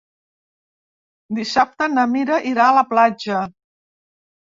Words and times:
Dissabte 1.41 1.91
na 1.99 2.07
Mira 2.17 2.43
irà 2.55 2.69
a 2.69 2.75
la 2.81 2.89
platja. 2.97 3.47